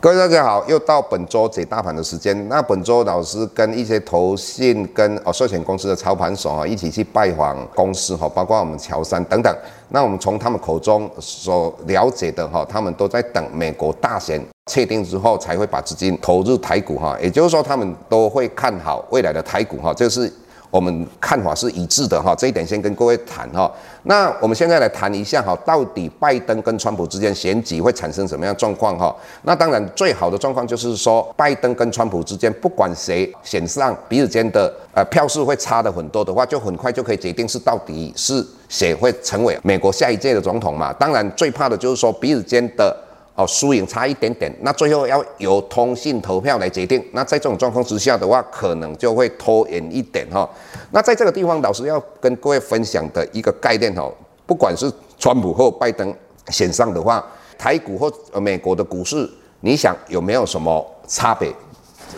[0.00, 2.48] 各位大家好，又到本周解大盘的时间。
[2.48, 9.52] 那本周老师跟一些投信跟哦寿险公司的操盘手啊一起去拜访公司哈，包括我们乔山等等。
[9.88, 14.40] 那我们从他们口中所了解的哈，他们都在等美国大选
[14.70, 17.18] 确定之后才会把资金投入台股哈。
[17.20, 20.32] 也就是说，他们都会看好未来的台股哈，这是。
[20.70, 23.70] 我们看法是一致的哈，这一点先跟各位谈哈。
[24.02, 29.14] 那我们现在来谈一下哈，到底拜登跟川普之间选举会产生什么样状况哈？
[29.42, 40.92] 那当然最好的状况就是说，拜登跟川普之间不管谁选上，彼此间的呃票数会差的很多的话，就很快就可以决定是到底是谁会成为美国下一届的总统嘛。
[40.92, 42.94] 当然最怕的就是说彼此间的。
[43.38, 47.00] 哦，输赢差一点点，那最后要由通信投票来决定。
[47.12, 50.48] 那在这种状况之下的话，可能就会拖延一点哈。
[50.90, 54.10] 那在这个地方，老师要跟各位分享的一个概念哈，
[54.44, 56.12] 不管是川普或拜登
[56.48, 57.24] 选上的话，
[57.56, 61.48] 台股或美国的股市，你想有没有什么差别？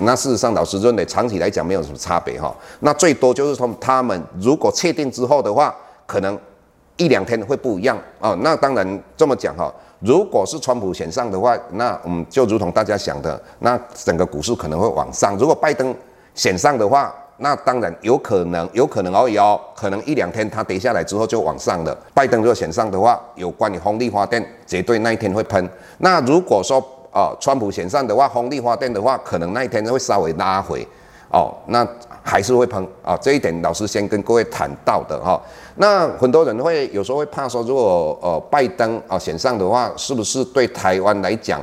[0.00, 2.54] 那事实上，老师认为长期来讲没有什么差别哈。
[2.80, 5.74] 那最多就是说，他们如果确定之后的话，
[6.04, 6.38] 可能
[6.98, 8.36] 一两天会不一样啊。
[8.42, 9.72] 那当然这么讲哈。
[10.00, 15.36] 如果是川普选上的话，那嗯，就如同大家想的，那整个股市可能会往上。
[15.38, 15.94] 如果拜登
[16.34, 21.96] 选上的话，那当然有可能，有可能而已哦，可能一两天它跌下来之后就往上了。
[22.14, 25.68] 拜登如果选上的话，有关于风力发电，绝对那一天会喷。
[25.98, 26.78] 那如果说
[27.10, 30.86] 啊、呃，川普选上的话，风力发电的话，可能那一天会稍微拉回。
[31.30, 31.86] 哦，那
[32.22, 35.40] 还是会喷啊，这一点老师先跟各位谈到的哈。
[35.76, 41.60] 那很多人会有时候会怕说，如果呃拜登啊选上的话，是不是对台湾来讲，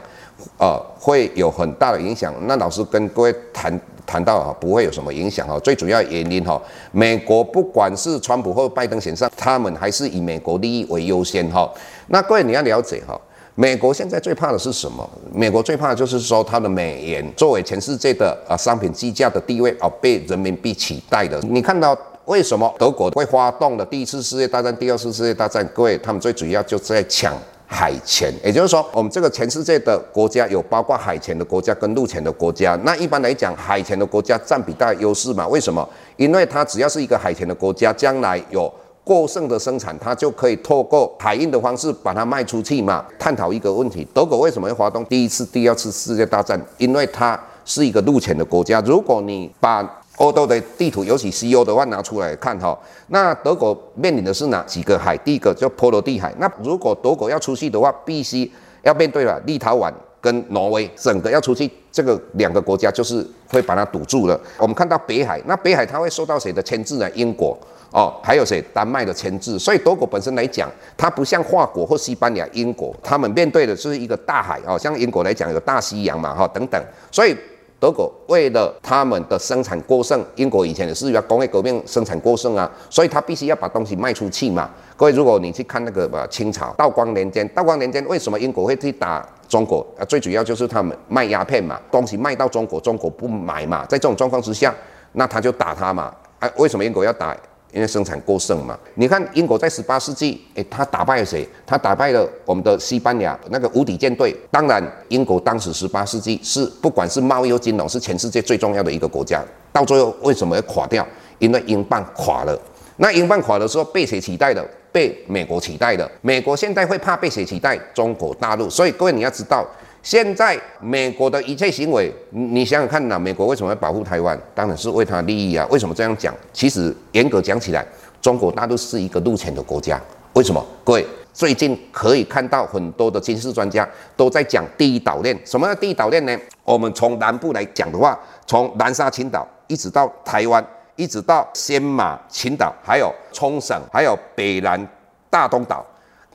[0.57, 2.33] 呃会有很大的影响？
[2.41, 5.59] 那老师跟各位谈谈到啊，不会有什么影响哈。
[5.59, 6.61] 最主要原因哈，
[6.91, 11.69] 美国不管是川普或拜登选上，他们还是以美国利益为优先哈。
[12.07, 13.19] 那各位你要了解哈。
[13.55, 15.07] 美国现在最怕的是什么？
[15.31, 21.39] 美国最怕的就是说，它的美元作为全世界的啊商品计价的地位啊被人民币取代的。
[21.41, 25.63] 你看到为什么德国会发动的第一次世界大战、第二次世界大战？
[25.71, 27.31] 各位，他们最主要就是在抢
[27.67, 28.33] 海权。
[28.43, 32.75] 也就是说，我们这个全世界的国家有包括海权的国家跟陆权的国家。
[32.83, 35.47] 那一般来讲，海权的国家占比大优势嘛？
[35.47, 35.87] 为什么？
[36.17, 38.73] 因为它只要是一个海权的国家，将来有。
[39.03, 43.05] 过剩的生产，它就可以透过海运的方式把它卖出去嘛。
[43.19, 46.59] 探讨一个问题：德国为什么会发动第一次、第二次世界大战？
[46.77, 48.81] 因为它是一个陆权的国家。
[48.81, 52.77] 如果你把欧洲的地图，尤其西欧的话拿出来看哈，
[53.07, 55.17] 那德国面临的是哪几个海？
[55.17, 56.33] 第一个叫波罗的海。
[56.37, 58.49] 那如果德国要出去的话，必须
[58.83, 64.37] 要面对了立陶宛跟挪威，整个要出去，这个两个国家就是会把它堵住了。
[64.57, 67.09] 我们看到北海，那北海它会受到谁的牵制呢？
[67.11, 67.57] 英国。
[67.91, 68.59] 哦，还有谁？
[68.73, 70.67] 丹麦的牵制，所以德国本身来讲，
[70.97, 77.37] 它不像法国或西班牙、英国，他们面对的是一个大海哦，像英国来讲有大西洋嘛，哈、等等，所以
[77.79, 84.67] 德国为了他们的生产过剩，英国以前也是要工业革命生产过剩啊，所以他必须要把东西卖出去嘛。
[84.97, 89.85] 各位，如果你去看那个吧，清朝道光年间，道光年间为什么英国会去打中国？
[89.99, 94.73] 啊，最主要就是他们卖鸦片嘛，东西卖到中国，中国不买嘛，在这种状况之下，
[95.11, 96.11] 那他就打他嘛。
[96.39, 97.37] 啊，为什么英国要打？
[97.71, 101.47] 因为生产过剩嘛，你看英国在十八世纪，诶，他打败了谁？
[101.67, 104.35] 他打败了我们的西班牙那个无敌舰队。
[104.49, 109.39] 当然，英国当时十八世纪是不管是贸易和金融，是全世界最重要的一个国家。
[109.71, 111.05] 到最后为什么要垮掉？
[111.37, 112.59] 因为英镑垮了。
[112.97, 114.67] 那英镑垮的时候被谁取代的？
[114.93, 116.09] 被美国取代的。
[116.21, 117.77] 美国现在会怕被谁取代？
[117.93, 118.69] 中国大陆。
[118.69, 119.67] 所以各位你要知道。
[120.03, 124.37] 现在美国的一切行为，你想想看呐，美国为什么要保护台湾？
[124.53, 125.65] 当然是为他利益啊。
[125.71, 126.35] 为什么这样讲？
[126.51, 127.85] 其实严格讲起来，
[128.21, 129.97] 中国大陆是一个陆权的国家。
[130.33, 130.61] 为什么？
[130.83, 133.87] 各位最近可以看到很多的军事专家
[134.17, 135.33] 都在讲第一岛链。
[135.45, 136.37] 什么叫第一岛链呢？
[136.65, 140.61] 我们从南部来讲的话，从南沙群岛一直到台湾，
[140.95, 144.87] 一直到仙马群岛，还有冲绳，还有北南
[145.29, 145.85] 大东岛。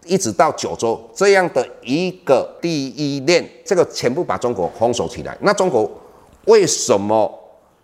[0.04, 5.36] 一直到九州这样的一个第一链，这个全部把中国封锁起来。
[5.42, 5.90] 那中国
[6.46, 7.30] 为什么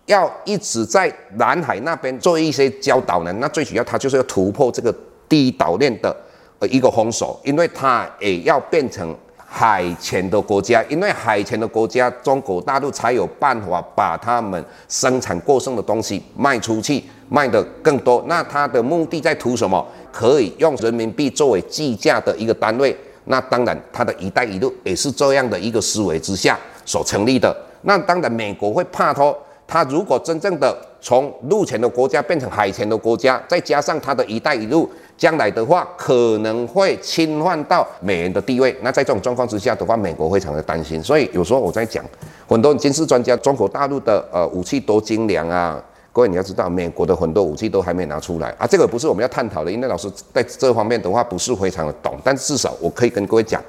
[0.06, 3.32] 要一直在南海那边做一些礁岛呢？
[3.34, 4.94] 那最主要，它就是要突破这个
[5.28, 6.16] 第一岛链的
[6.60, 9.14] 呃一个封锁，因为它也要变成
[9.56, 18.20] 海权的国家，因为海权的国家，中国大陆才有办法把他们生产过剩的东西卖出去，卖得更多。
[18.26, 19.86] 那他的目的在图什么？
[20.10, 22.96] 可以用人民币作为计价的一个单位，
[23.26, 27.56] 那当然，他的一带一路也是这样的一个思维之下所成立的。
[27.82, 29.32] 那当然，美国会怕他
[29.74, 34.88] 它如果真正的从陆权的国家变成海权的国家，再加上它的一带一路，
[35.18, 38.72] 将来的话可能会侵犯到美元的地位。
[38.82, 41.02] 那在这种状况之下的话，美国非常的担心。
[41.02, 42.04] 所以有时候我在讲，
[42.46, 45.82] 很多军事专家，中国大陆的呃武器多精良啊。
[46.12, 53.60] 各位你要知道，美国的很多武器都还没拿出来啊，这个不是我们要探讨的，因为老师在这方面的话不是非常的懂，但至少我可以跟各位讲，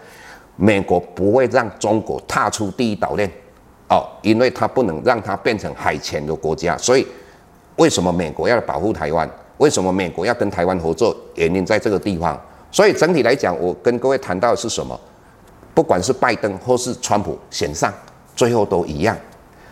[0.56, 3.28] 美国不会让中国踏出第一岛链，
[3.90, 7.06] 哦，因为它不能让它变成海权的国家，所以
[7.78, 9.30] 为什么美国要保护台湾？
[9.58, 11.16] 为什么美国要跟台湾合作？
[11.36, 12.40] 原因在这个地方。
[12.72, 15.00] 所以整体来讲，我跟各位谈到的是什么？
[15.74, 17.94] 不管是拜登或是川普选上，
[18.36, 19.16] 最后都一样。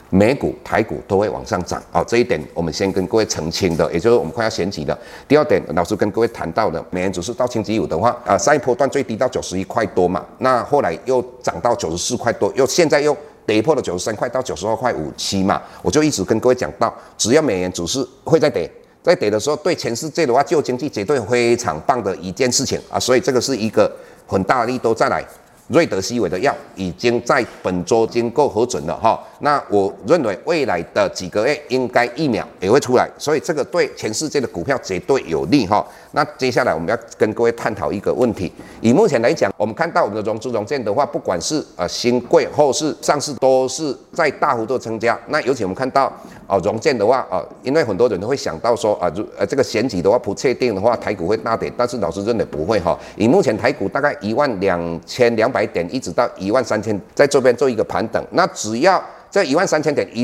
[0.09, 4.95] 美股、台股都会往上涨啊，这一点我们先跟各位澄清的，也就是我们快要选举的。
[5.27, 23.91] 第二点，老师跟各位谈到的，美元指数到星期五的话，啊，上一波段最低到九十一块多嘛，那后来又涨到九十四块多，又现在又跌破了九十三块到九十二块五七嘛，我就一直跟各位讲到，只要美元指数会再跌，在跌的时候，对全世界的话，旧经济绝对非常棒的一件事情啊，所以这个是一个
[24.25, 25.23] 很大的力度再来。
[25.69, 35.85] 瑞德西韦的药已经在本周经过核准了哈，那我认为未来的几个月应该疫苗也会出来，所以这个对全世界的股票绝对有利哈。
[36.13, 38.49] 那接下来我们要跟各位探讨一个问题，
[38.79, 45.19] 以目前来讲，我们看到我们的融资融券的话，不管是呃新贵或是上市，都是在大幅度增加。
[45.27, 46.05] 那尤其我们看到
[46.47, 52.97] 啊融券的话啊，因为很多人都会想到说啊，如呃这个选举的话不确定的话，台股会大跌，但是老师认为不会哈。
[53.17, 58.25] 以目前台股大概一万两千两百点一直到一万三千，在这边做一个盘等。
[58.31, 60.23] 那只要这一万三千点一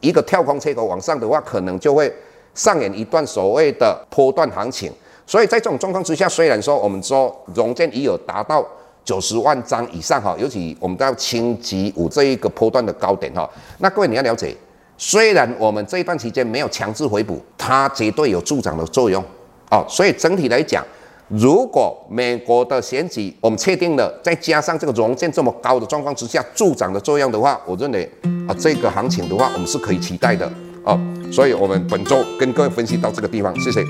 [0.00, 2.12] 一个跳空缺口往上的话，可能就会
[2.54, 4.92] 上演一段所谓的波段行情。
[5.26, 8.62] 所以在这种状况之下，虽然说我们说融券已有达到
[9.02, 13.48] 九十万张以上哈，尤其我们到星级五这一个波段的高点哈，
[13.78, 14.54] 那各位你要了解，
[14.98, 19.24] 虽然我们这一段期间没有强制回补，它绝对有助涨的作用
[19.70, 19.82] 哦。
[19.88, 20.84] 所以整体来讲。
[21.30, 28.10] 如果美国的选举我们确定了，再加上这个融券这么高的状况之下助涨的作用的话，我认为
[28.48, 30.50] 啊这个行情的话我们是可以期待的
[30.84, 30.98] 哦。
[31.30, 33.84] 所以我们本周跟各位分析到这个地方，谢谢。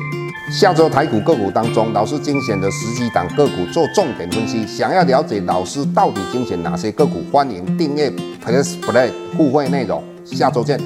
[0.52, 4.66] 下周台股个股当中，老师精选的十几档个股做重点分析。
[4.66, 8.10] 想要了解老师到底精选哪些个股，欢迎订阅
[8.44, 10.04] Plus Play 互惠内容。
[10.26, 10.78] 下周见。